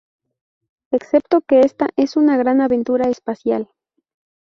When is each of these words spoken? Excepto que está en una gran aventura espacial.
Excepto 0.89 1.41
que 1.41 1.59
está 1.59 1.89
en 1.95 2.07
una 2.15 2.35
gran 2.35 2.59
aventura 2.59 3.07
espacial. 3.07 3.69